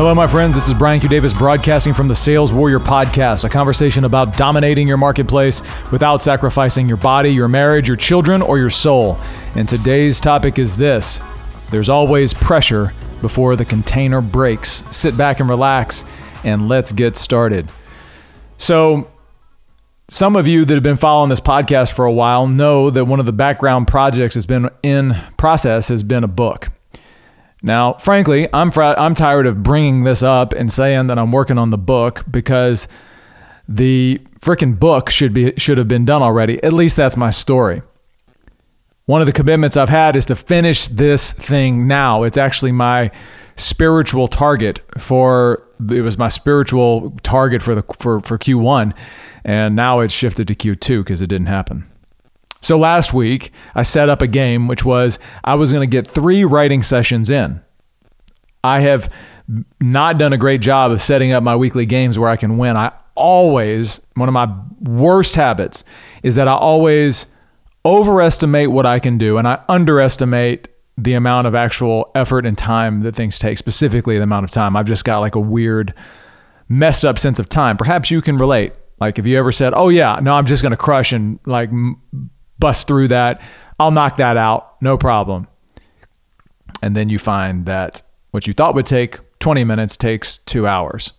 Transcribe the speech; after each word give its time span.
Hello, 0.00 0.14
my 0.14 0.26
friends. 0.26 0.54
This 0.54 0.66
is 0.66 0.72
Brian 0.72 0.98
Q. 0.98 1.10
Davis 1.10 1.34
broadcasting 1.34 1.92
from 1.92 2.08
the 2.08 2.14
Sales 2.14 2.54
Warrior 2.54 2.78
Podcast, 2.78 3.44
a 3.44 3.50
conversation 3.50 4.06
about 4.06 4.34
dominating 4.34 4.88
your 4.88 4.96
marketplace 4.96 5.60
without 5.92 6.22
sacrificing 6.22 6.88
your 6.88 6.96
body, 6.96 7.28
your 7.28 7.48
marriage, 7.48 7.86
your 7.86 7.98
children, 7.98 8.40
or 8.40 8.56
your 8.56 8.70
soul. 8.70 9.20
And 9.56 9.68
today's 9.68 10.18
topic 10.18 10.58
is 10.58 10.74
this 10.74 11.20
there's 11.70 11.90
always 11.90 12.32
pressure 12.32 12.94
before 13.20 13.56
the 13.56 13.66
container 13.66 14.22
breaks. 14.22 14.84
Sit 14.90 15.18
back 15.18 15.38
and 15.38 15.50
relax, 15.50 16.06
and 16.44 16.66
let's 16.66 16.92
get 16.92 17.14
started. 17.14 17.68
So, 18.56 19.10
some 20.08 20.34
of 20.34 20.48
you 20.48 20.64
that 20.64 20.72
have 20.72 20.82
been 20.82 20.96
following 20.96 21.28
this 21.28 21.40
podcast 21.40 21.92
for 21.92 22.06
a 22.06 22.12
while 22.12 22.46
know 22.46 22.88
that 22.88 23.04
one 23.04 23.20
of 23.20 23.26
the 23.26 23.34
background 23.34 23.86
projects 23.86 24.34
that's 24.34 24.46
been 24.46 24.70
in 24.82 25.14
process 25.36 25.88
has 25.88 26.02
been 26.02 26.24
a 26.24 26.28
book. 26.28 26.70
Now, 27.62 27.94
frankly, 27.94 28.48
I'm 28.52 28.70
fr- 28.70 28.82
I'm 28.82 29.14
tired 29.14 29.46
of 29.46 29.62
bringing 29.62 30.04
this 30.04 30.22
up 30.22 30.52
and 30.52 30.70
saying 30.72 31.08
that 31.08 31.18
I'm 31.18 31.30
working 31.32 31.58
on 31.58 31.70
the 31.70 31.78
book 31.78 32.24
because 32.30 32.88
the 33.68 34.20
freaking 34.40 34.78
book 34.78 35.10
should 35.10 35.32
be 35.34 35.52
should 35.56 35.78
have 35.78 35.88
been 35.88 36.04
done 36.04 36.22
already. 36.22 36.62
At 36.62 36.72
least 36.72 36.96
that's 36.96 37.16
my 37.16 37.30
story. 37.30 37.82
One 39.04 39.20
of 39.20 39.26
the 39.26 39.32
commitments 39.32 39.76
I've 39.76 39.88
had 39.88 40.16
is 40.16 40.24
to 40.26 40.36
finish 40.36 40.86
this 40.86 41.32
thing 41.32 41.86
now. 41.86 42.22
It's 42.22 42.36
actually 42.36 42.72
my 42.72 43.10
spiritual 43.56 44.26
target 44.26 44.80
for 44.98 45.66
it 45.90 46.00
was 46.00 46.16
my 46.16 46.28
spiritual 46.28 47.10
target 47.22 47.62
for 47.62 47.74
the 47.74 47.82
for 47.98 48.20
for 48.20 48.38
Q1 48.38 48.94
and 49.44 49.76
now 49.76 50.00
it's 50.00 50.14
shifted 50.14 50.48
to 50.48 50.54
Q2 50.54 51.00
because 51.00 51.20
it 51.20 51.26
didn't 51.26 51.48
happen. 51.48 51.89
So 52.62 52.76
last 52.76 53.12
week, 53.14 53.52
I 53.74 53.82
set 53.82 54.08
up 54.08 54.22
a 54.22 54.26
game 54.26 54.66
which 54.66 54.84
was 54.84 55.18
I 55.44 55.54
was 55.54 55.72
going 55.72 55.88
to 55.88 55.90
get 55.90 56.06
three 56.06 56.44
writing 56.44 56.82
sessions 56.82 57.30
in. 57.30 57.60
I 58.62 58.80
have 58.80 59.10
not 59.80 60.18
done 60.18 60.32
a 60.32 60.38
great 60.38 60.60
job 60.60 60.90
of 60.90 61.00
setting 61.00 61.32
up 61.32 61.42
my 61.42 61.56
weekly 61.56 61.86
games 61.86 62.18
where 62.18 62.28
I 62.28 62.36
can 62.36 62.58
win. 62.58 62.76
I 62.76 62.92
always, 63.14 64.00
one 64.14 64.28
of 64.28 64.32
my 64.32 64.54
worst 64.80 65.34
habits 65.34 65.84
is 66.22 66.34
that 66.34 66.48
I 66.48 66.54
always 66.54 67.26
overestimate 67.84 68.70
what 68.70 68.86
I 68.86 68.98
can 68.98 69.16
do 69.16 69.38
and 69.38 69.48
I 69.48 69.62
underestimate 69.68 70.68
the 70.98 71.14
amount 71.14 71.46
of 71.46 71.54
actual 71.54 72.10
effort 72.14 72.44
and 72.44 72.56
time 72.56 73.00
that 73.00 73.14
things 73.14 73.38
take, 73.38 73.56
specifically 73.56 74.18
the 74.18 74.24
amount 74.24 74.44
of 74.44 74.50
time. 74.50 74.76
I've 74.76 74.86
just 74.86 75.04
got 75.04 75.20
like 75.20 75.34
a 75.34 75.40
weird, 75.40 75.94
messed 76.68 77.06
up 77.06 77.18
sense 77.18 77.38
of 77.38 77.48
time. 77.48 77.78
Perhaps 77.78 78.10
you 78.10 78.20
can 78.20 78.36
relate. 78.36 78.74
Like 79.00 79.18
if 79.18 79.26
you 79.26 79.38
ever 79.38 79.50
said, 79.50 79.72
"Oh 79.74 79.88
yeah, 79.88 80.20
no, 80.22 80.34
I'm 80.34 80.44
just 80.44 80.62
going 80.62 80.72
to 80.72 80.76
crush 80.76 81.12
and 81.12 81.38
like 81.46 81.70
bust 82.60 82.86
through 82.86 83.08
that. 83.08 83.42
I'll 83.78 83.90
knock 83.90 84.16
that 84.16 84.36
out, 84.36 84.80
no 84.80 84.98
problem. 84.98 85.48
And 86.82 86.94
then 86.94 87.08
you 87.08 87.18
find 87.18 87.66
that 87.66 88.02
what 88.30 88.46
you 88.46 88.52
thought 88.52 88.74
would 88.74 88.86
take 88.86 89.18
20 89.40 89.64
minutes 89.64 89.96
takes 89.96 90.38
two 90.38 90.66
hours. 90.66 91.14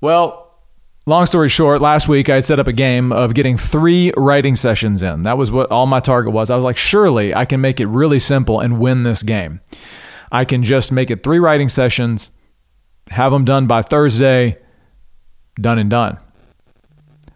Well, 0.00 0.58
long 1.06 1.26
story 1.26 1.48
short, 1.48 1.80
last 1.80 2.08
week 2.08 2.30
I 2.30 2.36
had 2.36 2.44
set 2.44 2.58
up 2.58 2.68
a 2.68 2.72
game 2.72 3.12
of 3.12 3.34
getting 3.34 3.56
three 3.56 4.12
writing 4.16 4.56
sessions 4.56 5.02
in. 5.02 5.22
That 5.22 5.36
was 5.36 5.50
what 5.50 5.70
all 5.70 5.86
my 5.86 6.00
target 6.00 6.32
was. 6.32 6.50
I 6.50 6.56
was 6.56 6.64
like, 6.64 6.76
surely 6.76 7.34
I 7.34 7.44
can 7.44 7.60
make 7.60 7.80
it 7.80 7.86
really 7.86 8.18
simple 8.18 8.60
and 8.60 8.80
win 8.80 9.02
this 9.02 9.22
game. 9.22 9.60
I 10.32 10.44
can 10.44 10.62
just 10.62 10.92
make 10.92 11.10
it 11.10 11.22
three 11.22 11.40
writing 11.40 11.68
sessions, 11.68 12.30
have 13.10 13.32
them 13.32 13.44
done 13.44 13.66
by 13.66 13.82
Thursday, 13.82 14.58
done 15.60 15.78
and 15.78 15.90
done. 15.90 16.18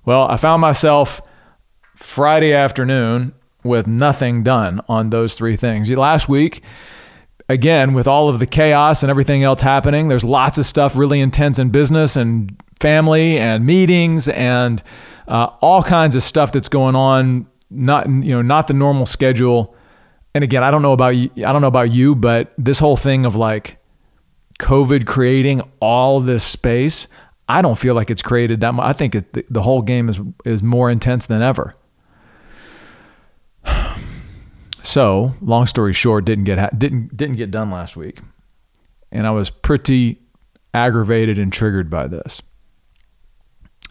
Well, 0.05 0.29
I 0.29 0.37
found 0.37 0.61
myself 0.61 1.21
Friday 1.95 2.53
afternoon 2.53 3.35
with 3.63 3.87
nothing 3.87 4.43
done 4.43 4.81
on 4.89 5.11
those 5.11 5.35
three 5.37 5.57
things. 5.57 5.91
Last 5.91 6.29
week, 6.29 6.63
again, 7.49 7.95
with 7.95 8.07
all 8.07 8.29
of 8.29 8.39
the 8.39 8.47
chaos 8.47 9.03
and 9.03 9.11
everything 9.11 9.43
else 9.43 9.63
happening, 9.63 10.09
there's 10.09 10.25
lots 10.25 10.59
of 10.59 10.67
stuff 10.67 10.97
really 10.97 11.21
intense 11.21 11.59
in 11.59 11.71
business 11.71 12.17
and 12.17 12.55
family 12.81 13.39
and 13.39 13.65
meetings 13.65 14.29
and 14.29 14.83
uh, 15.29 15.47
all 15.61 15.83
kinds 15.83 16.17
of 16.17 16.23
stuff 16.23 16.53
that's 16.53 16.69
going 16.69 16.95
on. 16.95 17.47
Not 17.71 18.09
you 18.09 18.35
know 18.35 18.43
not 18.43 18.69
the 18.69 18.75
normal 18.75 19.07
schedule. 19.07 19.75
And 20.35 20.45
again, 20.45 20.63
I 20.63 20.71
don't 20.71 20.83
know 20.83 20.93
about 20.93 21.17
you. 21.17 21.31
I 21.39 21.53
don't 21.53 21.63
know 21.63 21.69
about 21.69 21.91
you, 21.91 22.15
but 22.15 22.53
this 22.59 22.79
whole 22.79 22.97
thing 22.97 23.25
of 23.25 23.35
like 23.35 23.79
COVID 24.61 25.07
creating 25.07 25.63
all 25.81 26.21
this 26.21 26.45
space, 26.45 27.09
I 27.49 27.63
don't 27.63 27.79
feel 27.79 27.95
like 27.95 28.11
it's 28.11 28.23
created 28.23 28.61
that 28.61 28.75
much. 28.75 28.85
I 28.85 28.93
think 28.93 29.15
it, 29.15 29.53
the 29.53 29.63
whole 29.63 29.83
game 29.83 30.09
is 30.09 30.21
is 30.45 30.63
more 30.63 30.91
intense 30.91 31.27
than 31.27 31.43
ever. 31.43 31.75
So, 34.85 35.33
long 35.41 35.65
story 35.65 35.95
short, 35.95 36.27
didn't 36.27 36.45
get 36.45 36.79
didn't 36.79 37.17
didn't 37.17 37.37
get 37.37 37.51
done 37.51 37.71
last 37.71 37.97
week, 37.97 38.21
and 39.11 39.27
I 39.27 39.31
was 39.31 39.49
pretty 39.49 40.21
aggravated 40.75 41.39
and 41.39 41.51
triggered 41.51 41.89
by 41.89 42.07
this. 42.07 42.43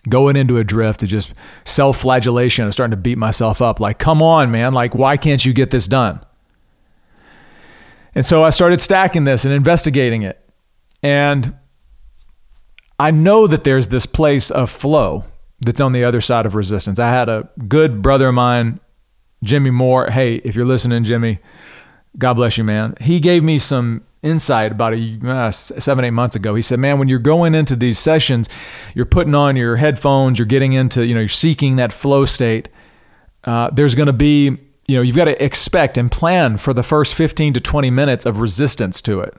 Going 0.07 0.35
into 0.35 0.57
a 0.57 0.63
drift 0.63 0.99
to 0.99 1.07
just 1.07 1.33
self-flagellation 1.63 2.65
and 2.65 2.73
starting 2.73 2.91
to 2.91 2.97
beat 2.97 3.17
myself 3.17 3.59
up, 3.59 3.79
like, 3.79 3.97
come 3.97 4.21
on, 4.21 4.51
man, 4.51 4.73
like, 4.73 4.93
why 4.93 5.17
can't 5.17 5.43
you 5.43 5.51
get 5.51 5.71
this 5.71 5.87
done? 5.87 6.23
And 8.13 8.23
so 8.23 8.43
I 8.43 8.51
started 8.51 8.79
stacking 8.79 9.23
this 9.23 9.45
and 9.45 9.53
investigating 9.53 10.21
it, 10.21 10.47
and 11.01 11.55
I 12.99 13.09
know 13.09 13.47
that 13.47 13.63
there's 13.63 13.87
this 13.87 14.05
place 14.05 14.51
of 14.51 14.69
flow 14.69 15.23
that's 15.61 15.81
on 15.81 15.93
the 15.93 16.03
other 16.03 16.21
side 16.21 16.45
of 16.45 16.53
resistance. 16.53 16.99
I 16.99 17.09
had 17.09 17.29
a 17.29 17.49
good 17.67 18.03
brother 18.03 18.27
of 18.27 18.35
mine 18.35 18.79
Jimmy 19.43 19.69
Moore. 19.69 20.09
Hey, 20.09 20.35
if 20.37 20.55
you're 20.55 20.65
listening, 20.65 21.03
Jimmy, 21.03 21.39
God 22.17 22.35
bless 22.35 22.57
you, 22.57 22.63
man. 22.63 22.95
He 22.99 23.19
gave 23.19 23.43
me 23.43 23.59
some 23.59 24.03
insight 24.23 24.71
about 24.71 24.93
a 24.93 25.19
uh, 25.25 25.51
seven, 25.51 26.05
eight 26.05 26.13
months 26.13 26.35
ago. 26.35 26.55
He 26.55 26.61
said, 26.61 26.79
man, 26.79 26.97
when 26.97 27.09
you're 27.09 27.19
going 27.19 27.53
into 27.53 27.75
these 27.75 27.99
sessions, 27.99 28.47
you're 28.95 29.05
putting 29.05 29.35
on 29.35 29.55
your 29.55 29.75
headphones, 29.75 30.39
you're 30.39 30.45
getting 30.45 30.73
into, 30.73 31.05
you 31.05 31.13
know, 31.13 31.19
you're 31.19 31.27
seeking 31.27 31.75
that 31.75 31.91
flow 31.91 32.25
state. 32.25 32.69
Uh, 33.43 33.69
there's 33.71 33.95
going 33.95 34.07
to 34.07 34.13
be, 34.13 34.55
you 34.87 34.95
know, 34.95 35.01
you've 35.01 35.17
got 35.17 35.25
to 35.25 35.43
expect 35.43 35.97
and 35.97 36.09
plan 36.09 36.57
for 36.57 36.73
the 36.73 36.83
first 36.83 37.13
15 37.13 37.53
to 37.55 37.59
20 37.59 37.91
minutes 37.91 38.25
of 38.25 38.39
resistance 38.39 39.01
to 39.01 39.19
it, 39.19 39.35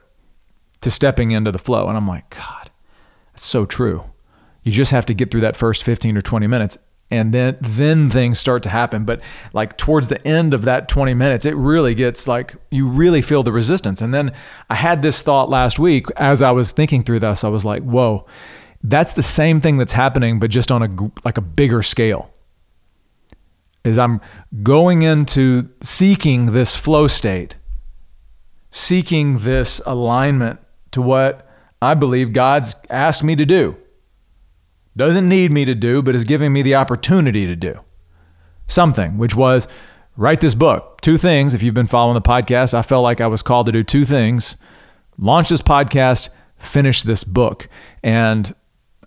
to 0.82 0.90
stepping 0.90 1.30
into 1.30 1.50
the 1.50 1.58
flow. 1.58 1.88
And 1.88 1.96
I'm 1.96 2.06
like, 2.06 2.28
God, 2.28 2.70
that's 3.32 3.46
so 3.46 3.64
true. 3.64 4.10
You 4.62 4.72
just 4.72 4.90
have 4.90 5.06
to 5.06 5.14
get 5.14 5.30
through 5.30 5.42
that 5.42 5.56
first 5.56 5.82
15 5.82 6.16
or 6.16 6.22
20 6.22 6.46
minutes 6.46 6.78
and 7.16 7.32
then 7.32 7.56
then 7.60 8.10
things 8.10 8.38
start 8.38 8.62
to 8.64 8.68
happen. 8.68 9.04
But 9.04 9.20
like 9.52 9.76
towards 9.76 10.08
the 10.08 10.26
end 10.26 10.54
of 10.54 10.62
that 10.62 10.88
20 10.88 11.14
minutes 11.14 11.44
it 11.44 11.54
really 11.56 11.94
gets 11.94 12.28
like 12.28 12.54
you 12.70 12.86
really 12.86 13.22
feel 13.22 13.42
the 13.42 13.52
resistance. 13.52 14.00
And 14.00 14.12
then 14.12 14.32
i 14.68 14.74
had 14.74 15.02
this 15.02 15.22
thought 15.22 15.48
last 15.48 15.78
week 15.78 16.06
as 16.16 16.42
i 16.42 16.50
was 16.50 16.72
thinking 16.72 17.02
through 17.02 17.20
this. 17.20 17.44
I 17.44 17.48
was 17.48 17.64
like 17.64 17.82
whoa 17.82 18.26
that's 18.82 19.14
the 19.14 19.22
same 19.22 19.60
thing 19.60 19.78
that's 19.78 19.92
happening 19.92 20.38
but 20.38 20.50
just 20.50 20.70
on 20.70 20.82
a 20.82 21.10
like 21.24 21.38
a 21.38 21.42
bigger 21.42 21.82
scale. 21.82 22.30
Is 23.84 23.98
i'm 23.98 24.20
going 24.62 25.02
into 25.02 25.68
seeking 25.82 26.52
this 26.52 26.76
flow 26.76 27.06
state 27.06 27.56
seeking 28.70 29.38
this 29.38 29.80
alignment 29.86 30.58
to 30.90 31.02
what 31.02 31.48
i 31.82 31.94
believe 31.94 32.32
god's 32.32 32.74
asked 32.88 33.22
me 33.22 33.36
to 33.36 33.44
do 33.44 33.76
doesn't 34.96 35.28
need 35.28 35.50
me 35.50 35.64
to 35.64 35.74
do, 35.74 36.02
but 36.02 36.14
is 36.14 36.24
giving 36.24 36.52
me 36.52 36.62
the 36.62 36.74
opportunity 36.74 37.46
to 37.46 37.56
do 37.56 37.80
something, 38.66 39.18
which 39.18 39.34
was 39.34 39.68
write 40.16 40.40
this 40.40 40.54
book. 40.54 41.00
Two 41.00 41.18
things. 41.18 41.54
If 41.54 41.62
you've 41.62 41.74
been 41.74 41.86
following 41.86 42.14
the 42.14 42.22
podcast, 42.22 42.74
I 42.74 42.82
felt 42.82 43.02
like 43.02 43.20
I 43.20 43.26
was 43.26 43.42
called 43.42 43.66
to 43.66 43.72
do 43.72 43.82
two 43.82 44.04
things 44.04 44.56
launch 45.18 45.48
this 45.48 45.62
podcast, 45.62 46.30
finish 46.56 47.02
this 47.02 47.24
book. 47.24 47.68
And 48.02 48.54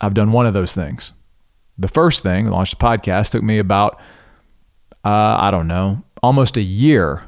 I've 0.02 0.14
done 0.14 0.32
one 0.32 0.46
of 0.46 0.54
those 0.54 0.74
things. 0.74 1.14
The 1.78 1.88
first 1.88 2.24
thing, 2.24 2.50
launch 2.50 2.72
the 2.72 2.78
podcast, 2.78 3.32
took 3.32 3.44
me 3.44 3.60
about, 3.60 4.00
uh, 5.04 5.38
I 5.40 5.52
don't 5.52 5.68
know, 5.68 6.04
almost 6.24 6.58
a 6.58 6.62
year 6.62 7.24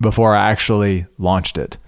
before 0.00 0.34
I 0.34 0.50
actually 0.50 1.06
launched 1.18 1.58
it. 1.58 1.78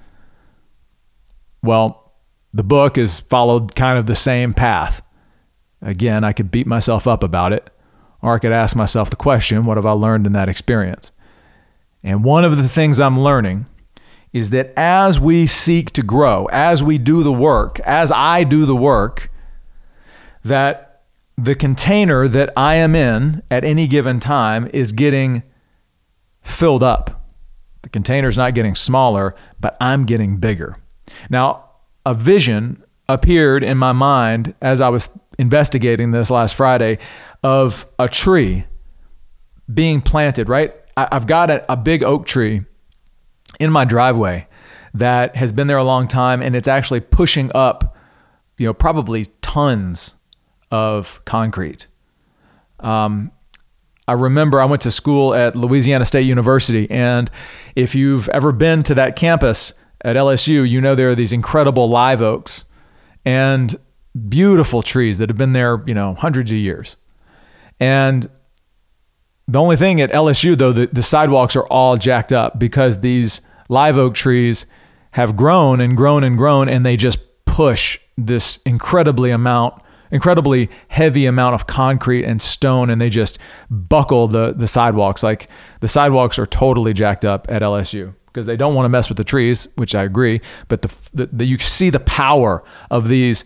Well, 1.63 2.13
the 2.53 2.63
book 2.63 2.97
has 2.97 3.21
followed 3.21 3.75
kind 3.75 3.99
of 3.99 4.07
the 4.07 4.15
same 4.15 4.55
path. 4.55 5.03
Again, 5.85 6.25
I 6.25 6.33
could 6.33 6.51
beat 6.51 6.67
myself 6.67 7.07
up 7.07 7.23
about 7.23 7.53
it, 7.53 7.71
or 8.23 8.35
I 8.35 8.39
could 8.39 8.53
ask 8.53 8.75
myself 8.75 9.11
the 9.11 9.17
question 9.17 9.67
what 9.67 9.77
have 9.77 9.87
I 9.87 9.93
learned 9.93 10.27
in 10.27 10.33
that 10.33 10.49
experience? 10.49 11.13
And 12.03 12.25
one 12.25 12.45
of 12.45 12.57
the 12.57 12.69
things 12.69 12.99
I'm 12.99 13.21
learning 13.21 13.67
is 14.33 14.51
that 14.51 14.73
as 14.77 15.21
we 15.21 15.47
seek 15.47 15.93
to 15.93 16.03
grow, 16.03 16.47
as 16.47 16.83
we 16.83 16.99
do 16.99 17.23
the 17.23 17.33
work, 17.33 17.79
as 17.81 18.11
I 18.11 18.43
do 18.45 18.67
the 18.67 18.75
work, 18.75 19.31
that 20.43 21.03
the 21.37 21.55
container 21.55 22.27
that 22.29 22.53
I 22.57 22.77
am 22.77 22.95
in 22.95 23.43
at 23.51 23.65
any 23.65 23.87
given 23.87 24.21
time 24.21 24.69
is 24.73 24.93
getting 24.93 25.43
filled 26.43 26.83
up. 26.83 27.29
The 27.83 27.89
container 27.91 28.29
is 28.29 28.37
not 28.37 28.55
getting 28.55 28.75
smaller, 28.75 29.35
but 29.61 29.77
I'm 29.81 30.07
getting 30.07 30.39
bigger. 30.39 30.77
Now, 31.29 31.71
a 32.07 32.15
vision 32.15 32.83
appeared 33.09 33.63
in 33.63 33.77
my 33.77 33.93
mind 33.93 34.55
as 34.61 34.81
I 34.81 34.89
was 34.89 35.11
investigating 35.39 36.11
this 36.11 36.31
last 36.31 36.55
Friday 36.55 36.99
of 37.43 37.87
a 37.99 38.09
tree 38.09 38.65
being 39.73 40.01
planted, 40.01 40.49
right? 40.49 40.75
I, 40.97 41.09
have 41.13 41.27
got 41.27 41.51
a, 41.51 41.73
a 41.73 41.77
big 41.77 42.03
oak 42.03 42.27
tree 42.27 42.63
in 43.59 43.71
my 43.71 43.85
driveway 43.85 44.45
that 44.95 45.37
has 45.37 45.53
been 45.53 45.67
there 45.67 45.77
a 45.77 45.85
long 45.85 46.07
time 46.07 46.43
and 46.43 46.55
it's 46.55 46.69
actually 46.69 47.01
pushing 47.01 47.51
up, 47.55 47.97
you 48.59 48.67
know, 48.67 48.75
probably 48.75 49.25
tons 49.41 50.15
of 50.71 51.25
concrete. 51.25 51.87
Um, 52.81 53.33
I 54.07 54.13
remember 54.13 54.61
I 54.61 54.67
went 54.67 54.83
to 54.83 54.91
school 54.91 55.35
at 55.35 55.57
Louisiana 55.57 56.05
State 56.05 56.27
University, 56.27 56.91
and 56.91 57.31
if 57.75 57.95
you've 57.95 58.29
ever 58.29 58.53
been 58.53 58.83
to 58.85 58.95
that 58.97 59.17
campus 59.17 59.73
at 60.03 60.17
LSU, 60.17 60.69
you 60.69 60.81
know 60.81 60.95
there 60.95 61.09
are 61.09 61.15
these 61.15 61.33
incredible 61.33 61.89
live 61.89 62.21
oaks 62.21 62.67
and 63.25 63.75
beautiful 64.29 64.83
trees 64.83 65.19
that 65.19 65.29
have 65.29 65.39
been 65.39 65.53
there, 65.53 65.83
you 65.87 65.95
know, 65.95 66.15
hundreds 66.15 66.53
of 66.53 66.59
years. 66.59 66.97
And 67.81 68.29
the 69.47 69.61
only 69.61 69.77
thing 69.77 70.01
at 70.01 70.11
LSU, 70.11 70.57
though, 70.57 70.73
the, 70.73 70.87
the 70.87 71.03
sidewalks 71.03 71.57
are 71.57 71.67
all 71.67 71.97
jacked 71.97 72.33
up 72.33 72.59
because 72.59 73.01
these 73.01 73.41
live 73.69 73.99
oak 73.99 74.15
trees 74.15 74.67
have 75.13 75.37
grown 75.37 75.81
and 75.81 75.97
grown 75.97 76.25
and 76.25 76.37
grown, 76.37 76.69
and 76.69 76.85
they 76.85 76.97
just 76.97 77.19
push 77.45 77.99
this 78.17 78.59
incredibly 78.65 79.31
amount, 79.31 79.75
incredibly 80.11 80.71
heavy 80.89 81.27
amount 81.27 81.55
of 81.55 81.67
concrete 81.67 82.25
and 82.25 82.41
stone, 82.41 82.91
and 82.91 83.01
they 83.01 83.11
just 83.11 83.39
buckle 83.71 84.27
the 84.27 84.55
the 84.55 84.67
sidewalks. 84.67 85.23
Like 85.23 85.49
the 85.81 85.89
sidewalks 85.89 86.39
are 86.39 86.47
totally 86.47 86.93
jacked 86.93 87.25
up 87.25 87.47
at 87.49 87.63
LSU 87.63 88.15
because 88.27 88.47
they 88.47 88.57
don't 88.57 88.75
want 88.75 88.87
to 88.87 88.89
mess 88.89 89.09
with 89.09 89.19
the 89.19 89.25
trees, 89.25 89.69
which 89.77 89.95
I 89.95 90.03
agree. 90.03 90.41
But 90.67 90.83
the, 90.83 90.95
the, 91.13 91.27
the 91.27 91.45
you 91.45 91.59
see 91.59 91.91
the 91.91 92.01
power 92.01 92.65
of 92.91 93.09
these 93.09 93.45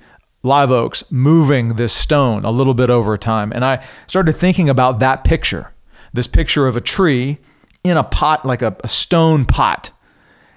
live 0.49 0.71
oaks 0.71 1.05
moving 1.13 1.77
this 1.77 1.93
stone 1.93 2.45
a 2.45 2.51
little 2.51 2.75
bit 2.75 2.91
over 2.91 3.17
time, 3.17 3.53
and 3.53 3.65
I 3.65 3.87
started 4.07 4.33
thinking 4.33 4.69
about 4.69 4.99
that 4.99 5.23
picture 5.23 5.73
this 6.13 6.27
picture 6.27 6.67
of 6.67 6.77
a 6.77 6.81
tree 6.81 7.39
in 7.85 7.97
a 7.97 8.05
pot, 8.05 8.45
like 8.45 8.63
a, 8.63 8.77
a 8.83 8.89
stone 8.89 9.45
pot. 9.45 9.91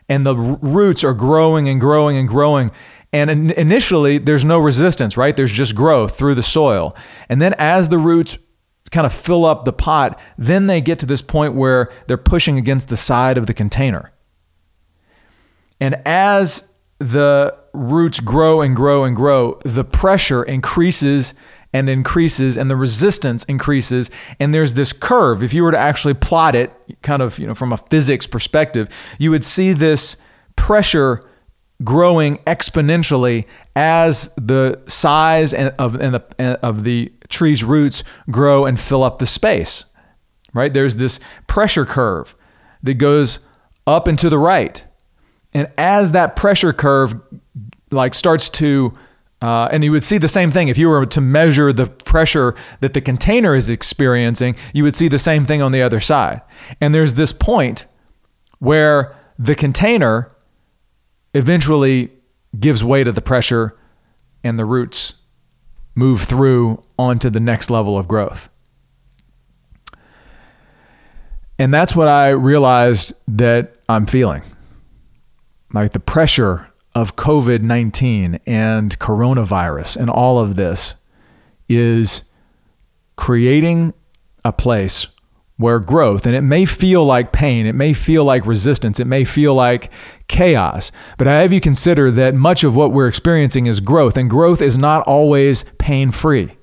And 0.09 0.25
the 0.25 0.35
roots 0.35 1.03
are 1.03 1.13
growing 1.13 1.69
and 1.69 1.79
growing 1.79 2.17
and 2.17 2.27
growing. 2.27 2.71
And 3.13 3.29
in, 3.29 3.51
initially, 3.51 4.17
there's 4.17 4.43
no 4.43 4.59
resistance, 4.59 5.17
right? 5.17 5.35
There's 5.35 5.51
just 5.51 5.75
growth 5.75 6.17
through 6.17 6.35
the 6.35 6.44
soil. 6.44 6.95
And 7.29 7.41
then 7.41 7.53
as 7.57 7.89
the 7.89 7.97
roots 7.97 8.37
kind 8.91 9.05
of 9.05 9.13
fill 9.13 9.45
up 9.45 9.63
the 9.63 9.71
pot, 9.73 10.19
then 10.37 10.67
they 10.67 10.81
get 10.81 10.99
to 10.99 11.05
this 11.05 11.21
point 11.21 11.53
where 11.53 11.89
they're 12.07 12.17
pushing 12.17 12.57
against 12.57 12.89
the 12.89 12.97
side 12.97 13.37
of 13.37 13.47
the 13.47 13.53
container. 13.53 14.11
And 15.79 15.95
as 16.05 16.69
the 16.99 17.57
roots 17.73 18.19
grow 18.19 18.62
and 18.62 18.75
grow 18.75 19.03
and 19.03 19.15
grow, 19.15 19.59
the 19.63 19.83
pressure 19.83 20.44
increases 20.44 21.33
and 21.73 21.89
increases 21.89 22.57
and 22.57 22.69
the 22.69 22.75
resistance 22.75 23.45
increases. 23.45 24.12
And 24.39 24.53
there's 24.53 24.73
this 24.73 24.91
curve. 24.91 25.41
If 25.41 25.53
you 25.53 25.63
were 25.63 25.71
to 25.71 25.77
actually 25.77 26.13
plot 26.15 26.56
it 26.56 26.73
kind 27.01 27.21
of 27.21 27.39
you 27.39 27.47
know 27.47 27.56
from 27.56 27.71
a 27.71 27.77
physics 27.77 28.27
perspective 28.27 28.89
you 29.18 29.31
would 29.31 29.44
see 29.44 29.71
this 29.71 30.18
pressure 30.56 31.23
growing 31.83 32.38
exponentially 32.39 33.47
as 33.75 34.31
the 34.35 34.79
size 34.88 35.53
of 35.53 35.95
and 35.95 36.15
the, 36.15 36.59
of 36.62 36.83
the 36.83 37.12
tree's 37.29 37.63
roots 37.63 38.03
grow 38.29 38.65
and 38.65 38.79
fill 38.79 39.01
up 39.01 39.18
the 39.19 39.25
space 39.25 39.85
right? 40.53 40.73
There's 40.73 40.95
this 40.95 41.19
pressure 41.47 41.85
curve 41.85 42.35
that 42.83 42.95
goes 42.95 43.39
up 43.88 44.07
and 44.07 44.18
to 44.19 44.29
the 44.29 44.39
right. 44.39 44.83
And 45.53 45.69
as 45.77 46.12
that 46.13 46.35
pressure 46.35 46.73
curve 46.73 47.15
like 47.91 48.15
starts 48.15 48.49
to 48.49 48.93
uh, 49.41 49.67
and 49.71 49.83
you 49.83 49.91
would 49.91 50.03
see 50.03 50.19
the 50.19 50.27
same 50.27 50.51
thing 50.51 50.67
if 50.67 50.77
you 50.77 50.88
were 50.88 51.05
to 51.05 51.19
measure 51.19 51.73
the 51.73 51.88
pressure 51.88 52.53
that 52.79 52.93
the 52.93 53.01
container 53.01 53.55
is 53.55 53.69
experiencing, 53.71 54.55
you 54.71 54.83
would 54.83 54.95
see 54.95 55.07
the 55.07 55.17
same 55.17 55.45
thing 55.45 55.63
on 55.63 55.71
the 55.71 55.81
other 55.81 55.99
side. 55.99 56.41
And 56.79 56.93
there's 56.93 57.15
this 57.15 57.33
point 57.33 57.85
where 58.59 59.15
the 59.39 59.55
container 59.55 60.29
eventually 61.33 62.11
gives 62.59 62.83
way 62.83 63.03
to 63.03 63.11
the 63.11 63.21
pressure 63.21 63.75
and 64.44 64.59
the 64.59 64.65
roots 64.65 65.15
move 65.95 66.21
through 66.21 66.79
onto 66.99 67.29
the 67.29 67.39
next 67.39 67.71
level 67.71 67.97
of 67.97 68.07
growth. 68.07 68.49
And 71.57 71.73
that's 71.73 71.95
what 71.95 72.07
I 72.07 72.29
realized 72.29 73.13
that 73.27 73.75
I'm 73.89 74.05
feeling. 74.05 74.44
Like 75.73 75.91
the 75.91 75.99
pressure 75.99 76.70
of 76.93 77.15
COVID 77.15 77.61
19 77.61 78.39
and 78.45 78.99
coronavirus 78.99 79.97
and 79.97 80.09
all 80.09 80.39
of 80.39 80.55
this 80.55 80.95
is 81.69 82.23
creating 83.15 83.93
a 84.43 84.51
place 84.51 85.07
where 85.61 85.79
growth, 85.79 86.25
and 86.25 86.35
it 86.35 86.41
may 86.41 86.65
feel 86.65 87.05
like 87.05 87.31
pain, 87.31 87.67
it 87.67 87.75
may 87.75 87.93
feel 87.93 88.25
like 88.25 88.47
resistance, 88.47 88.99
it 88.99 89.05
may 89.05 89.23
feel 89.23 89.53
like 89.53 89.91
chaos, 90.27 90.91
but 91.19 91.27
I 91.27 91.41
have 91.41 91.53
you 91.53 91.61
consider 91.61 92.09
that 92.09 92.33
much 92.33 92.63
of 92.63 92.75
what 92.75 92.91
we're 92.91 93.07
experiencing 93.07 93.67
is 93.67 93.79
growth, 93.79 94.17
and 94.17 94.27
growth 94.27 94.59
is 94.59 94.75
not 94.75 95.05
always 95.05 95.63
pain 95.77 96.09
free. 96.09 96.57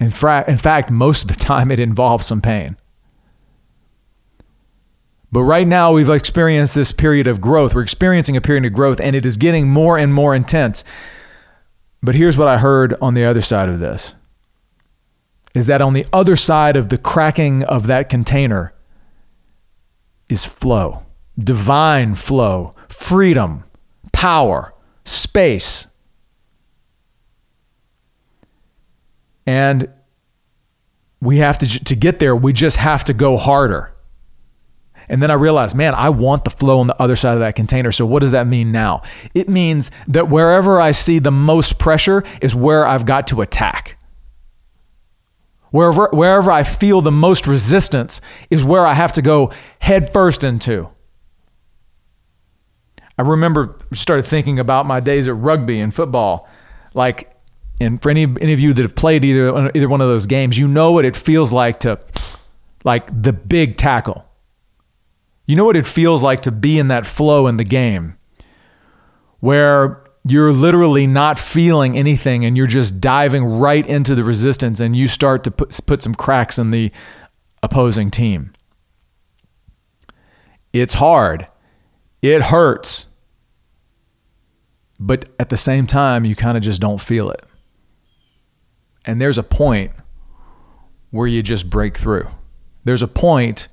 In, 0.00 0.10
fra- 0.10 0.44
in 0.48 0.56
fact, 0.56 0.90
most 0.90 1.22
of 1.22 1.28
the 1.28 1.44
time 1.44 1.70
it 1.70 1.78
involves 1.78 2.26
some 2.26 2.40
pain. 2.40 2.77
But 5.30 5.42
right 5.42 5.66
now, 5.66 5.92
we've 5.92 6.08
experienced 6.08 6.74
this 6.74 6.92
period 6.92 7.26
of 7.26 7.40
growth. 7.40 7.74
We're 7.74 7.82
experiencing 7.82 8.36
a 8.36 8.40
period 8.40 8.64
of 8.64 8.72
growth, 8.72 9.00
and 9.00 9.14
it 9.14 9.26
is 9.26 9.36
getting 9.36 9.68
more 9.68 9.98
and 9.98 10.12
more 10.12 10.34
intense. 10.34 10.84
But 12.02 12.14
here's 12.14 12.36
what 12.38 12.48
I 12.48 12.58
heard 12.58 12.94
on 13.02 13.14
the 13.14 13.24
other 13.24 13.42
side 13.42 13.68
of 13.68 13.80
this 13.80 14.14
is 15.54 15.66
that 15.66 15.80
on 15.80 15.92
the 15.92 16.06
other 16.12 16.36
side 16.36 16.76
of 16.76 16.88
the 16.88 16.98
cracking 16.98 17.64
of 17.64 17.86
that 17.88 18.08
container 18.08 18.72
is 20.28 20.44
flow, 20.44 21.02
divine 21.38 22.14
flow, 22.14 22.74
freedom, 22.88 23.64
power, 24.12 24.72
space. 25.04 25.88
And 29.46 29.88
we 31.20 31.38
have 31.38 31.58
to, 31.58 31.84
to 31.84 31.96
get 31.96 32.18
there, 32.18 32.36
we 32.36 32.52
just 32.52 32.76
have 32.76 33.02
to 33.04 33.14
go 33.14 33.36
harder. 33.36 33.92
And 35.08 35.22
then 35.22 35.30
I 35.30 35.34
realized, 35.34 35.74
man, 35.74 35.94
I 35.94 36.10
want 36.10 36.44
the 36.44 36.50
flow 36.50 36.80
on 36.80 36.86
the 36.86 37.02
other 37.02 37.16
side 37.16 37.34
of 37.34 37.40
that 37.40 37.56
container. 37.56 37.92
So 37.92 38.04
what 38.04 38.20
does 38.20 38.32
that 38.32 38.46
mean 38.46 38.72
now? 38.72 39.02
It 39.34 39.48
means 39.48 39.90
that 40.06 40.28
wherever 40.28 40.80
I 40.80 40.90
see 40.90 41.18
the 41.18 41.30
most 41.30 41.78
pressure 41.78 42.24
is 42.42 42.54
where 42.54 42.86
I've 42.86 43.06
got 43.06 43.26
to 43.28 43.40
attack. 43.40 43.96
Wherever, 45.70 46.08
wherever 46.12 46.50
I 46.50 46.62
feel 46.62 47.00
the 47.00 47.12
most 47.12 47.46
resistance 47.46 48.20
is 48.50 48.64
where 48.64 48.86
I 48.86 48.94
have 48.94 49.12
to 49.12 49.22
go 49.22 49.52
head 49.80 50.12
first 50.12 50.44
into. 50.44 50.88
I 53.18 53.22
remember 53.22 53.76
started 53.92 54.24
thinking 54.24 54.58
about 54.58 54.86
my 54.86 55.00
days 55.00 55.26
at 55.26 55.34
rugby 55.34 55.80
and 55.80 55.94
football. 55.94 56.48
Like, 56.94 57.34
and 57.80 58.00
for 58.00 58.10
any, 58.10 58.22
any 58.22 58.52
of 58.52 58.60
you 58.60 58.72
that 58.72 58.82
have 58.82 58.94
played 58.94 59.24
either, 59.24 59.70
either 59.74 59.88
one 59.88 60.00
of 60.00 60.08
those 60.08 60.26
games, 60.26 60.58
you 60.58 60.68
know 60.68 60.92
what 60.92 61.04
it 61.04 61.16
feels 61.16 61.52
like 61.52 61.80
to, 61.80 61.98
like 62.84 63.06
the 63.22 63.32
big 63.32 63.76
tackle 63.76 64.27
you 65.48 65.56
know 65.56 65.64
what 65.64 65.76
it 65.76 65.86
feels 65.86 66.22
like 66.22 66.42
to 66.42 66.52
be 66.52 66.78
in 66.78 66.88
that 66.88 67.06
flow 67.06 67.46
in 67.46 67.56
the 67.56 67.64
game 67.64 68.16
where 69.40 70.04
you're 70.24 70.52
literally 70.52 71.06
not 71.06 71.38
feeling 71.38 71.96
anything 71.96 72.44
and 72.44 72.54
you're 72.54 72.66
just 72.66 73.00
diving 73.00 73.42
right 73.44 73.86
into 73.86 74.14
the 74.14 74.22
resistance 74.22 74.78
and 74.78 74.94
you 74.94 75.08
start 75.08 75.42
to 75.44 75.50
put, 75.50 75.80
put 75.86 76.02
some 76.02 76.14
cracks 76.14 76.58
in 76.58 76.70
the 76.70 76.92
opposing 77.62 78.10
team. 78.10 78.52
It's 80.74 80.94
hard. 80.94 81.48
It 82.20 82.42
hurts. 82.42 83.06
But 85.00 85.30
at 85.40 85.48
the 85.48 85.56
same 85.56 85.86
time, 85.86 86.26
you 86.26 86.36
kind 86.36 86.58
of 86.58 86.62
just 86.62 86.80
don't 86.80 87.00
feel 87.00 87.30
it. 87.30 87.42
And 89.06 89.18
there's 89.18 89.38
a 89.38 89.42
point 89.42 89.92
where 91.10 91.26
you 91.26 91.40
just 91.40 91.70
break 91.70 91.96
through. 91.96 92.28
There's 92.84 93.02
a 93.02 93.08
point 93.08 93.68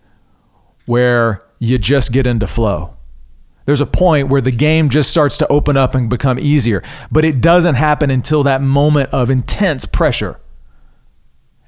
where 0.85 1.41
you 1.59 1.77
just 1.77 2.11
get 2.11 2.27
into 2.27 2.47
flow. 2.47 2.95
There's 3.65 3.81
a 3.81 3.85
point 3.85 4.29
where 4.29 4.41
the 4.41 4.51
game 4.51 4.89
just 4.89 5.09
starts 5.09 5.37
to 5.37 5.47
open 5.47 5.75
up 5.75 5.95
and 5.95 6.09
become 6.09 6.37
easier, 6.37 6.83
but 7.11 7.25
it 7.25 7.41
doesn't 7.41 7.75
happen 7.75 8.11
until 8.11 8.43
that 8.43 8.61
moment 8.61 9.09
of 9.11 9.29
intense 9.29 9.85
pressure. 9.85 10.39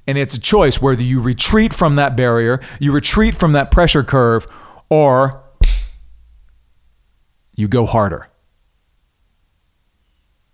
And 0.06 0.16
it's 0.16 0.34
a 0.34 0.40
choice 0.40 0.80
whether 0.80 1.02
you 1.02 1.20
retreat 1.20 1.74
from 1.74 1.96
that 1.96 2.16
barrier, 2.16 2.60
you 2.78 2.92
retreat 2.92 3.34
from 3.34 3.52
that 3.52 3.70
pressure 3.70 4.04
curve, 4.04 4.46
or 4.88 5.42
you 7.54 7.68
go 7.68 7.84
harder. 7.84 8.28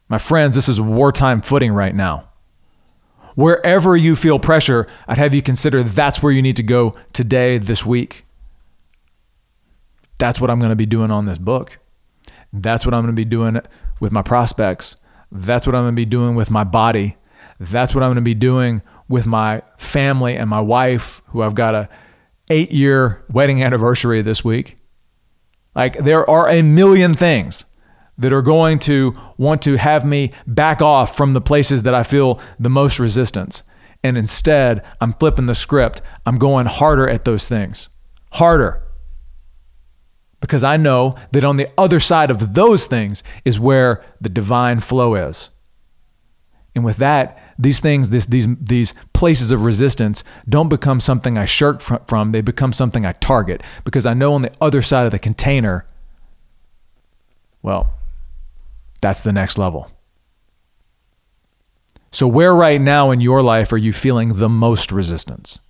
My 0.09 0.19
friends, 0.19 0.55
this 0.55 0.69
is 0.69 0.81
wartime 0.81 1.41
footing 1.41 1.73
right 1.73 1.95
now. 1.95 2.29
Wherever 3.35 3.97
you 3.97 4.17
feel 4.17 4.39
pressure, 4.39 4.87
I'd 5.07 5.19
have 5.19 5.35
you 5.35 5.43
consider 5.43 5.83
that's 5.83 6.23
where 6.23 6.33
you 6.33 6.41
need 6.41 6.57
to 6.57 6.63
go 6.63 6.95
today, 7.13 7.59
this 7.59 7.85
week. 7.85 8.25
That's 10.19 10.41
what 10.41 10.51
I'm 10.51 10.59
going 10.59 10.71
to 10.71 10.77
be 10.77 10.87
doing 10.87 11.11
on 11.11 11.27
this 11.27 11.39
book. 11.39 11.79
That's 12.53 12.87
what 12.87 12.95
I'm 12.95 13.03
going 13.03 13.15
to 13.15 13.21
be 13.21 13.25
doing 13.25 13.61
with 14.01 14.13
my 14.13 14.23
prospects. 14.23 14.97
That's 15.33 15.67
what 15.67 15.75
I'm 15.75 15.83
going 15.83 15.95
to 15.95 16.01
be 16.01 16.05
doing 16.05 16.35
with 16.35 16.51
my 16.51 16.65
body. 16.65 17.17
That's 17.59 17.95
what 17.95 18.03
I'm 18.03 18.09
going 18.09 18.17
to 18.17 18.23
be 18.23 18.35
doing 18.35 18.83
with 19.09 19.27
my 19.27 19.63
family 19.77 20.37
and 20.37 20.49
my 20.49 20.61
wife, 20.61 21.23
who 21.29 21.43
I've 21.43 21.55
got 21.55 21.75
a 21.75 21.89
eight 22.51 22.73
year 22.73 23.25
wedding 23.31 23.63
anniversary 23.63 24.23
this 24.23 24.45
week. 24.45 24.77
Like 25.75 25.99
there 25.99 26.29
are 26.29 26.49
a 26.49 26.63
million 26.63 27.15
things 27.15 27.65
that 28.17 28.33
are 28.33 28.43
going 28.43 28.79
to 28.79 29.13
want 29.37 29.63
to 29.63 29.77
have 29.77 30.05
me 30.05 30.31
back 30.47 30.81
off 30.81 31.17
from 31.17 31.33
the 31.33 31.41
places 31.41 31.83
that 31.83 31.95
I 31.95 32.05
feel 32.05 32.41
the 32.59 32.71
most 32.71 33.01
resistance. 33.01 33.65
And 34.05 34.17
instead, 34.17 34.85
I'm 35.01 35.15
flipping 35.15 35.47
the 35.47 35.55
script. 35.55 36.01
I'm 36.25 36.39
going 36.39 36.67
harder 36.67 37.09
at 37.09 37.25
those 37.25 37.49
things. 37.49 37.89
Harder. 38.33 38.84
Because 40.45 40.63
I 40.63 40.77
know 40.77 41.15
that 41.33 41.43
on 41.43 41.57
the 41.57 41.71
other 41.79 41.99
side 41.99 42.31
of 42.31 42.53
those 42.53 42.87
things 42.87 43.25
is 43.47 43.59
where 43.59 44.05
the 44.21 44.29
divine 44.29 44.81
flow 44.81 45.15
is. 45.15 45.49
And 46.75 46.85
with 46.85 46.99
that, 46.99 47.39
these 47.59 47.81
things, 47.81 48.11
this, 48.11 48.27
these, 48.27 48.47
these 48.61 48.93
places 49.15 49.53
of 49.53 49.65
resistance 49.65 50.23
don't 50.47 50.69
become 50.69 51.01
something 51.01 51.39
I 51.39 51.47
shirk 51.47 51.81
from, 51.81 52.33
they 52.33 52.43
become 52.43 52.75
something 52.75 53.07
I 53.07 53.13
target 53.13 53.63
because 53.85 54.05
I 54.05 54.13
know 54.13 54.35
on 54.35 54.43
the 54.43 54.53
other 54.61 54.83
side 54.83 55.07
of 55.07 55.13
the 55.13 55.19
container, 55.19 55.87
well, 57.63 57.95
that's 59.01 59.23
the 59.23 59.33
next 59.33 59.57
level. 59.57 59.91
So, 62.13 62.29
where 62.29 62.55
right 62.55 62.83
now 62.83 63.13
in 63.13 63.23
your 63.23 63.43
life 63.43 63.73
are 63.73 63.79
you 63.79 63.95
feeling 63.95 64.35
the 64.35 64.51
most 64.51 64.93
resistance? 64.93 65.63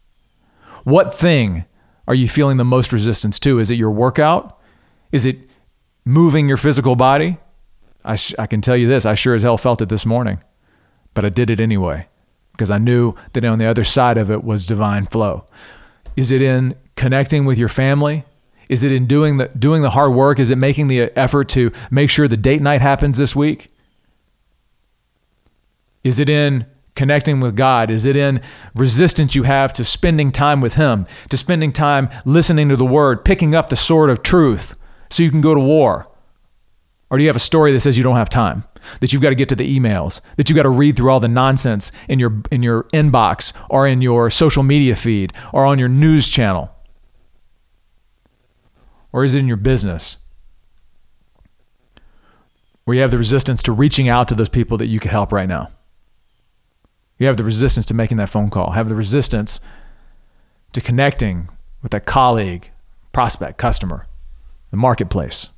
What 0.83 1.15
thing 1.15 1.65
are 2.09 2.15
you 2.15 2.27
feeling 2.27 2.57
the 2.57 2.65
most 2.65 2.93
resistance 2.93 3.39
to? 3.39 3.61
Is 3.61 3.71
it 3.71 3.77
your 3.77 3.93
workout? 3.93 4.54
Is 5.15 5.25
it 5.25 5.39
moving 6.05 6.49
your 6.49 6.57
physical 6.57 6.97
body? 6.97 7.39
I, 8.05 8.17
sh- 8.17 8.35
I 8.39 8.47
can 8.47 8.61
tell 8.61 8.77
you 8.77 8.89
this 8.89 9.07
I 9.07 9.15
sure 9.15 9.35
as 9.35 9.43
hell 9.45 9.57
felt 9.57 9.81
it 9.81 9.89
this 9.89 10.05
morning 10.05 10.41
but 11.15 11.25
I 11.25 11.29
did 11.29 11.51
it 11.51 11.61
anyway 11.61 12.09
because 12.53 12.71
I 12.71 12.79
knew 12.79 13.15
that 13.33 13.45
on 13.45 13.59
the 13.59 13.67
other 13.67 13.85
side 13.85 14.19
of 14.19 14.31
it 14.31 14.45
was 14.45 14.67
divine 14.67 15.07
flow. 15.07 15.47
Is 16.17 16.31
it 16.31 16.43
in 16.43 16.75
connecting 16.97 17.45
with 17.45 17.59
your 17.59 17.69
family? 17.69 18.25
Is 18.69 18.83
it 18.83 18.93
in 18.93 19.07
doing 19.07 19.39
the 19.39 19.49
doing 19.49 19.83
the 19.83 19.91
hard 19.91 20.13
work? 20.13 20.39
Is 20.39 20.51
it 20.51 20.57
making 20.57 20.89
the 20.89 21.03
uh, 21.03 21.09
effort 21.17 21.49
to 21.51 21.71
make 21.91 22.11
sure 22.11 22.29
the 22.29 22.37
date 22.37 22.63
night 22.63 22.81
happens 22.81 23.19
this 23.19 23.35
week? 23.35 23.71
Is 26.03 26.19
it 26.19 26.29
in 26.29 26.67
connecting 26.95 27.41
with 27.41 27.57
God? 27.57 27.91
Is 27.91 28.05
it 28.05 28.17
in 28.17 28.41
resistance 28.75 29.35
you 29.35 29.43
have 29.43 29.73
to 29.75 29.85
spending 29.85 30.31
time 30.31 30.61
with 30.61 30.75
Him, 30.75 31.07
to 31.29 31.37
spending 31.37 31.73
time 31.73 32.09
listening 32.25 32.69
to 32.69 32.77
the 32.77 32.87
Word, 32.87 33.25
picking 33.25 33.55
up 33.55 33.69
the 33.69 33.77
sword 33.77 34.11
of 34.11 34.23
truth 34.23 34.77
so 35.15 35.23
you 35.23 35.31
can 35.31 35.41
go 35.41 35.55
to 35.55 35.61
war? 35.61 36.09
Or 37.11 37.19
do 37.19 37.23
you 37.23 37.29
have 37.29 37.37
a 37.37 37.41
story 37.41 37.73
that 37.73 37.81
says 37.81 37.97
you 37.97 38.03
don't 38.03 38.17
have 38.17 38.29
time? 38.29 38.65
That 39.01 39.13
you've 39.13 39.23
got 39.23 39.29
to 39.29 39.35
get 39.37 39.49
to 39.51 39.55
the 39.55 39.79
emails, 39.79 40.21
that 40.37 40.49
you've 40.49 40.57
got 40.57 40.65
to 40.65 40.69
read 40.69 40.97
through 40.97 41.11
all 41.11 41.21
the 41.21 41.29
nonsense 41.29 41.93
in 42.09 42.19
your 42.19 42.43
in 42.51 42.63
your 42.63 42.85
inbox 42.85 43.53
or 43.71 43.87
in 43.87 44.03
your 44.03 44.31
social 44.31 44.63
media 44.63 44.97
feed 44.97 45.33
or 45.53 45.65
on 45.65 45.79
your 45.79 45.89
news 45.89 46.29
channel? 46.29 46.71
Or 49.13 49.23
is 49.23 49.35
it 49.35 49.39
in 49.39 49.47
your 49.47 49.57
business? 49.57 50.17
Where 52.85 52.97
you 52.97 53.01
have 53.03 53.13
the 53.13 53.19
resistance 53.19 53.63
to 53.63 53.73
reaching 53.73 54.09
out 54.09 54.27
to 54.29 54.35
those 54.35 54.49
people 54.49 54.77
that 54.79 54.89
you 54.89 54.99
could 54.99 55.13
help 55.13 55.33
right 55.33 55.49
now. 55.49 55.71
You 57.19 57.29
have 57.29 57.37
the 57.37 57.45
resistance 57.45 57.87
to 57.87 57.95
making 57.95 58.17
that 58.17 58.29
phone 58.29 58.51
call, 58.51 58.73
have 58.73 58.89
the 58.89 58.97
resistance 58.97 59.61
to 60.73 60.81
connecting 60.81 61.49
with 61.81 61.93
that 61.93 62.05
colleague, 62.05 62.71
prospect, 63.13 63.57
customer, 63.57 64.07
the 64.75 64.81
marketplace 64.81 65.51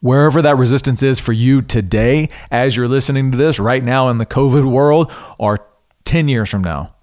wherever 0.00 0.42
that 0.42 0.58
resistance 0.58 1.02
is 1.02 1.18
for 1.18 1.32
you 1.32 1.62
today, 1.62 2.28
as 2.50 2.76
you're 2.76 2.88
listening 2.88 3.30
to 3.32 3.38
this 3.38 3.58
right 3.58 3.82
now 3.82 4.10
in 4.10 4.18
the 4.18 4.26
COVID 4.26 4.70
world, 4.70 5.10
or 5.38 5.66
10 6.04 6.28
years 6.28 6.50
from 6.50 6.62
now. 6.62 6.94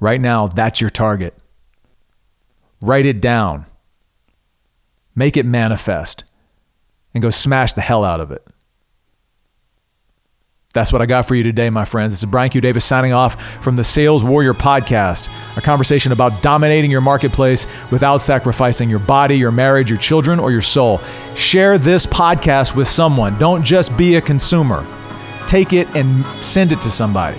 Right 0.00 0.20
now, 0.20 0.46
that's 0.46 0.80
your 0.80 0.88
target. 0.88 1.34
Write 2.80 3.04
it 3.04 3.20
down, 3.20 3.66
make 5.14 5.36
it 5.36 5.44
manifest, 5.44 6.24
and 7.12 7.22
go 7.22 7.28
smash 7.28 7.74
the 7.74 7.82
hell 7.82 8.04
out 8.04 8.20
of 8.20 8.30
it. 8.30 8.46
That's 10.72 10.90
what 10.90 11.02
I 11.02 11.06
got 11.06 11.28
for 11.28 11.34
you 11.34 11.42
today, 11.42 11.68
my 11.68 11.84
friends. 11.84 12.14
It's 12.14 12.24
Brian 12.24 12.48
Q. 12.48 12.62
Davis 12.62 12.84
signing 12.84 13.12
off 13.12 13.62
from 13.62 13.76
the 13.76 13.84
Sales 13.84 14.24
Warrior 14.24 14.54
Podcast, 14.54 15.28
a 15.58 15.60
conversation 15.60 16.12
about 16.12 16.40
dominating 16.40 16.90
your 16.90 17.02
marketplace 17.02 17.66
without 17.90 18.18
sacrificing 18.18 18.88
your 18.88 18.98
body, 18.98 19.36
your 19.36 19.50
marriage, 19.50 19.90
your 19.90 19.98
children, 19.98 20.40
or 20.40 20.50
your 20.50 20.62
soul. 20.62 20.98
Share 21.34 21.76
this 21.76 22.06
podcast 22.06 22.74
with 22.74 22.88
someone. 22.88 23.38
Don't 23.38 23.62
just 23.62 23.94
be 23.98 24.14
a 24.14 24.20
consumer. 24.20 24.86
Take 25.46 25.74
it 25.74 25.88
and 25.94 26.24
send 26.42 26.72
it 26.72 26.80
to 26.80 26.90
somebody. 26.90 27.36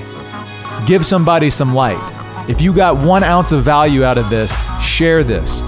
Give 0.85 1.03
somebody 1.03 1.49
some 1.49 1.73
light. 1.73 2.11
If 2.47 2.61
you 2.61 2.71
got 2.71 2.97
one 2.97 3.23
ounce 3.23 3.51
of 3.51 3.63
value 3.63 4.03
out 4.03 4.19
of 4.19 4.29
this, 4.29 4.53
share 4.79 5.23
this. 5.23 5.61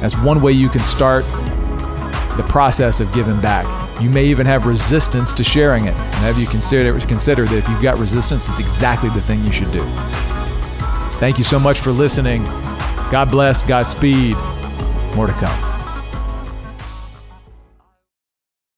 That's 0.00 0.16
one 0.16 0.40
way 0.40 0.52
you 0.52 0.70
can 0.70 0.82
start 0.82 1.26
the 2.38 2.46
process 2.48 3.00
of 3.00 3.12
giving 3.12 3.38
back. 3.40 3.85
You 4.00 4.10
may 4.10 4.26
even 4.26 4.46
have 4.46 4.66
resistance 4.66 5.32
to 5.34 5.42
sharing 5.42 5.86
it. 5.86 5.94
And 5.94 6.14
have 6.16 6.38
you 6.38 6.46
consider, 6.46 6.98
consider 7.00 7.46
that 7.46 7.56
if 7.56 7.68
you've 7.68 7.82
got 7.82 7.98
resistance, 7.98 8.48
it's 8.48 8.60
exactly 8.60 9.08
the 9.10 9.22
thing 9.22 9.44
you 9.44 9.52
should 9.52 9.72
do. 9.72 9.82
Thank 11.18 11.38
you 11.38 11.44
so 11.44 11.58
much 11.58 11.80
for 11.80 11.92
listening. 11.92 12.44
God 13.10 13.30
bless, 13.30 13.62
Godspeed. 13.62 14.36
More 15.14 15.26
to 15.26 15.32
come. 15.32 15.75